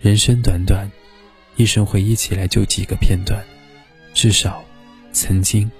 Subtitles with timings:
[0.00, 0.90] 人生短短，
[1.56, 3.38] 一生回忆起来就几个片段，
[4.14, 4.64] 至少，
[5.12, 5.70] 曾经，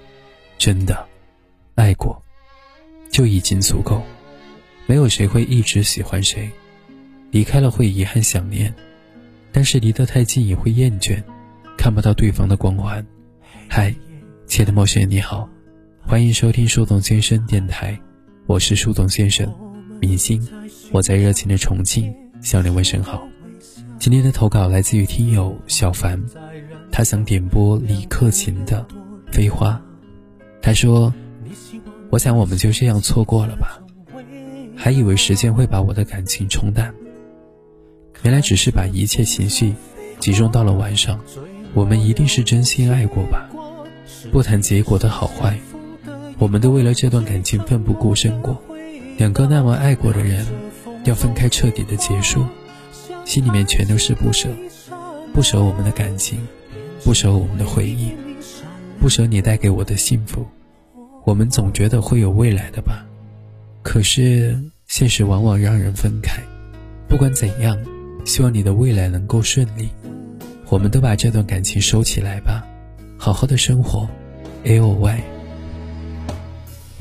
[0.58, 1.08] 真的，
[1.74, 2.22] 爱过，
[3.10, 4.02] 就已经足够。
[4.84, 6.50] 没有谁会一直喜欢谁，
[7.30, 8.74] 离开了会遗憾想念，
[9.52, 11.22] 但是离得太近也会厌倦，
[11.78, 13.02] 看不到对方的光环。
[13.70, 13.94] 嗨，
[14.46, 15.48] 亲爱的陌生人你好，
[16.02, 17.98] 欢迎收听树洞先生电台，
[18.44, 19.50] 我是树洞先生，
[19.98, 20.46] 明星，
[20.92, 23.26] 我在热情的重庆向你问声好。
[24.00, 26.18] 今天的投稿来自于听友小凡，
[26.90, 28.86] 他想点播李克勤的
[29.30, 29.72] 《飞花》，
[30.62, 31.12] 他说
[32.08, 33.78] ：“我想我们就这样错过了吧。”
[34.74, 36.94] 还以为时间会把我的感情冲淡，
[38.22, 39.74] 原来只是把一切情绪
[40.18, 41.20] 集中到了晚上。
[41.74, 43.50] 我们一定是真心爱过吧？
[44.32, 45.58] 不谈结果的好坏，
[46.38, 48.56] 我们都为了这段感情奋不顾身过。
[49.18, 50.46] 两个那么爱过的人，
[51.04, 52.42] 要分开彻底的结束，
[53.30, 54.48] 心里面全都是不舍，
[55.32, 56.40] 不舍我们的感情，
[57.04, 58.10] 不舍我们的回忆，
[58.98, 60.44] 不舍你带给我的幸福。
[61.22, 63.06] 我们总觉得会有未来的吧？
[63.84, 66.42] 可是现实往往让人分开。
[67.08, 67.78] 不管怎样，
[68.24, 69.90] 希望你的未来能够顺利。
[70.68, 72.66] 我们都把这段感情收起来吧，
[73.16, 74.08] 好好的生活。
[74.64, 75.20] A O Y。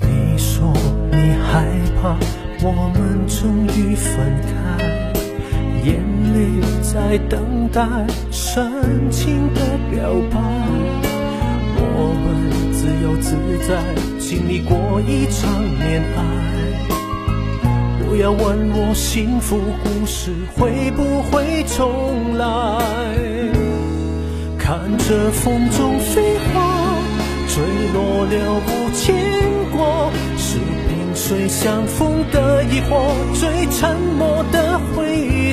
[0.02, 0.72] 你说
[1.10, 1.66] 你害
[2.00, 2.20] 怕
[2.62, 5.09] 我们终于分开，
[5.84, 6.00] 眼
[6.34, 6.38] 泪
[6.82, 7.82] 在等待
[8.32, 10.40] 深情的表白。
[11.82, 12.28] 我们
[12.74, 13.36] 自由自
[13.68, 13.70] 在，
[14.20, 16.20] 经历过一场恋爱。
[18.06, 22.44] 不要问我幸福故事会不会重来，
[24.58, 26.96] 看着风中飞花
[27.48, 27.64] 坠
[27.94, 28.34] 落了
[28.66, 29.16] 无牵
[29.72, 34.80] 挂，是萍水相逢的疑惑，最沉默的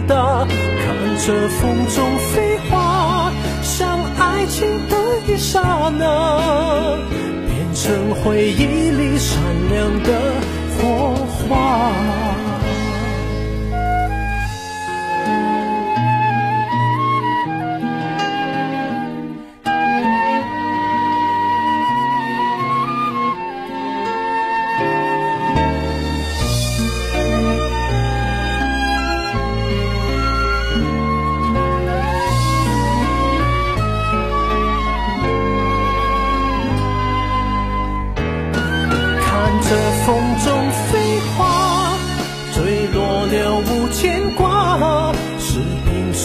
[0.07, 0.47] 的。
[0.49, 3.31] 看着风中飞花，
[3.63, 5.61] 像爱情的一刹
[5.99, 6.05] 那，
[7.47, 10.11] 变成回忆里闪亮的
[10.79, 11.15] 火
[11.49, 12.26] 花。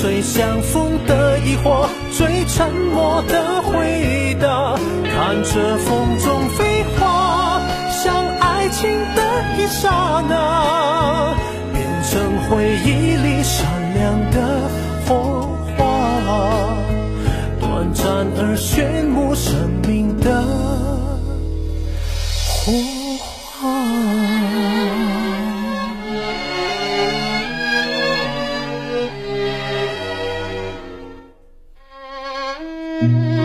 [0.01, 4.75] 最相逢的疑惑，最沉默的回答。
[5.05, 9.21] 看着风中飞花，像爱情的
[9.59, 11.35] 一刹那，
[11.71, 12.19] 变成
[12.49, 14.37] 回忆里闪亮的
[15.05, 15.47] 火
[15.77, 15.83] 花，
[17.59, 19.53] 短暂而炫目，生
[19.87, 20.41] 命的
[22.65, 23.00] 火。
[33.01, 33.40] Mm-hmm.